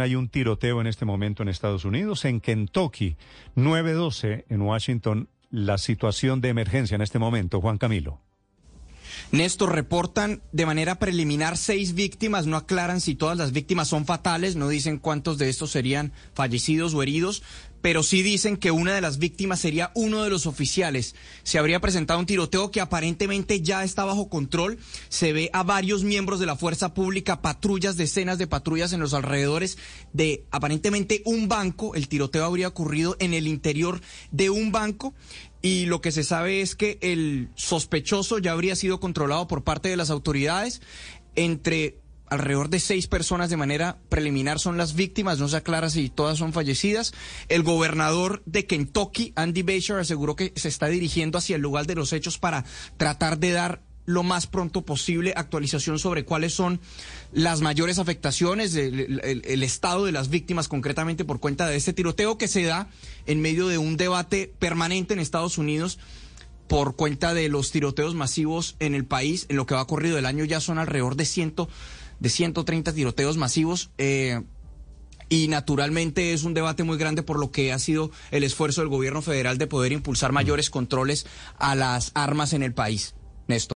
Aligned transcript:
hay 0.00 0.14
un 0.14 0.28
tiroteo 0.28 0.80
en 0.80 0.86
este 0.86 1.04
momento 1.04 1.42
en 1.42 1.48
Estados 1.48 1.84
Unidos, 1.84 2.24
en 2.24 2.40
Kentucky, 2.40 3.16
912 3.54 4.46
en 4.48 4.62
Washington, 4.62 5.28
la 5.50 5.78
situación 5.78 6.40
de 6.40 6.48
emergencia 6.48 6.94
en 6.94 7.02
este 7.02 7.18
momento, 7.18 7.60
Juan 7.60 7.78
Camilo. 7.78 8.20
Néstor, 9.32 9.74
reportan 9.74 10.42
de 10.52 10.66
manera 10.66 10.98
preliminar 10.98 11.56
seis 11.56 11.94
víctimas, 11.94 12.46
no 12.46 12.56
aclaran 12.56 13.00
si 13.00 13.14
todas 13.14 13.36
las 13.36 13.52
víctimas 13.52 13.88
son 13.88 14.06
fatales, 14.06 14.56
no 14.56 14.68
dicen 14.68 14.98
cuántos 14.98 15.38
de 15.38 15.48
estos 15.48 15.70
serían 15.70 16.12
fallecidos 16.34 16.94
o 16.94 17.02
heridos, 17.02 17.42
pero 17.80 18.02
sí 18.02 18.22
dicen 18.22 18.56
que 18.56 18.70
una 18.70 18.94
de 18.94 19.00
las 19.00 19.18
víctimas 19.18 19.60
sería 19.60 19.92
uno 19.94 20.22
de 20.22 20.30
los 20.30 20.46
oficiales. 20.46 21.14
Se 21.42 21.58
habría 21.58 21.80
presentado 21.80 22.18
un 22.18 22.26
tiroteo 22.26 22.70
que 22.70 22.80
aparentemente 22.80 23.60
ya 23.60 23.84
está 23.84 24.04
bajo 24.04 24.28
control. 24.28 24.78
Se 25.08 25.32
ve 25.32 25.50
a 25.52 25.62
varios 25.62 26.04
miembros 26.04 26.40
de 26.40 26.46
la 26.46 26.56
fuerza 26.56 26.94
pública, 26.94 27.40
patrullas, 27.40 27.96
decenas 27.96 28.38
de 28.38 28.46
patrullas 28.46 28.92
en 28.92 29.00
los 29.00 29.14
alrededores 29.14 29.78
de 30.12 30.44
aparentemente 30.50 31.22
un 31.24 31.48
banco. 31.48 31.94
El 31.94 32.08
tiroteo 32.08 32.44
habría 32.44 32.68
ocurrido 32.68 33.16
en 33.20 33.34
el 33.34 33.46
interior 33.46 34.00
de 34.30 34.50
un 34.50 34.72
banco. 34.72 35.14
Y 35.60 35.86
lo 35.86 36.00
que 36.00 36.12
se 36.12 36.22
sabe 36.22 36.60
es 36.60 36.76
que 36.76 36.98
el 37.00 37.48
sospechoso 37.54 38.38
ya 38.38 38.52
habría 38.52 38.76
sido 38.76 39.00
controlado 39.00 39.48
por 39.48 39.64
parte 39.64 39.88
de 39.88 39.96
las 39.96 40.10
autoridades. 40.10 40.80
Entre 41.34 41.98
alrededor 42.30 42.68
de 42.68 42.80
seis 42.80 43.06
personas 43.06 43.50
de 43.50 43.56
manera 43.56 43.98
preliminar 44.08 44.58
son 44.58 44.76
las 44.76 44.94
víctimas, 44.94 45.38
no 45.38 45.48
se 45.48 45.56
aclara 45.56 45.90
si 45.90 46.08
todas 46.08 46.38
son 46.38 46.52
fallecidas. 46.52 47.12
El 47.48 47.62
gobernador 47.62 48.42
de 48.46 48.66
Kentucky, 48.66 49.32
Andy 49.36 49.62
Beshear, 49.62 50.00
aseguró 50.00 50.36
que 50.36 50.52
se 50.56 50.68
está 50.68 50.86
dirigiendo 50.86 51.38
hacia 51.38 51.56
el 51.56 51.62
lugar 51.62 51.86
de 51.86 51.94
los 51.94 52.12
hechos 52.12 52.38
para 52.38 52.64
tratar 52.96 53.38
de 53.38 53.52
dar 53.52 53.82
lo 54.08 54.22
más 54.22 54.46
pronto 54.46 54.86
posible 54.86 55.34
actualización 55.36 55.98
sobre 55.98 56.24
cuáles 56.24 56.54
son 56.54 56.80
las 57.30 57.60
mayores 57.60 57.98
afectaciones, 57.98 58.74
el, 58.74 59.62
estado 59.62 60.06
de 60.06 60.12
las 60.12 60.30
víctimas 60.30 60.66
concretamente 60.66 61.26
por 61.26 61.40
cuenta 61.40 61.66
de 61.66 61.76
este 61.76 61.92
tiroteo 61.92 62.38
que 62.38 62.48
se 62.48 62.62
da 62.62 62.88
en 63.26 63.42
medio 63.42 63.68
de 63.68 63.76
un 63.76 63.98
debate 63.98 64.50
permanente 64.58 65.12
en 65.12 65.20
Estados 65.20 65.58
Unidos 65.58 65.98
por 66.68 66.96
cuenta 66.96 67.34
de 67.34 67.50
los 67.50 67.70
tiroteos 67.70 68.14
masivos 68.14 68.76
en 68.78 68.94
el 68.94 69.04
país. 69.04 69.44
En 69.50 69.56
lo 69.56 69.66
que 69.66 69.74
va 69.74 69.86
corrido 69.86 70.16
el 70.16 70.24
año 70.24 70.46
ya 70.46 70.60
son 70.60 70.78
alrededor 70.78 71.14
de 71.14 71.26
ciento 71.26 71.68
de 72.20 72.28
130 72.28 72.92
tiroteos 72.92 73.36
masivos. 73.36 73.90
Eh, 73.98 74.40
y 75.28 75.48
naturalmente 75.48 76.32
es 76.32 76.44
un 76.44 76.54
debate 76.54 76.84
muy 76.84 76.96
grande 76.96 77.22
por 77.22 77.38
lo 77.38 77.50
que 77.50 77.72
ha 77.72 77.78
sido 77.78 78.10
el 78.30 78.44
esfuerzo 78.44 78.80
del 78.80 78.88
gobierno 78.88 79.20
federal 79.20 79.58
de 79.58 79.66
poder 79.66 79.92
impulsar 79.92 80.32
mayores 80.32 80.70
controles 80.70 81.26
a 81.58 81.74
las 81.74 82.12
armas 82.14 82.52
en 82.52 82.62
el 82.62 82.72
país. 82.72 83.14
Néstor. 83.46 83.66